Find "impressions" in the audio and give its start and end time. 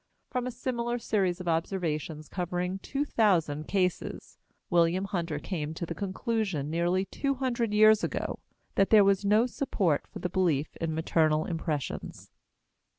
11.45-12.31